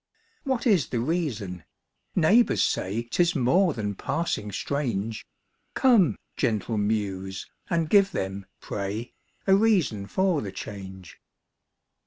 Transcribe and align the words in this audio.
What 0.45 0.65
is 0.65 0.87
the 0.87 0.99
reason? 0.99 1.63
â 2.17 2.21
neighbours 2.21 2.63
say 2.63 3.03
'Tis 3.03 3.35
more 3.35 3.75
than 3.75 3.93
passing 3.93 4.51
strange. 4.51 5.27
Come, 5.75 6.15
gentle 6.35 6.79
muse, 6.79 7.47
and 7.69 7.87
give 7.87 8.09
them, 8.11 8.47
pray, 8.61 9.13
A 9.45 9.55
reason 9.55 10.07
for 10.07 10.41
the 10.41 10.51
change. 10.51 11.19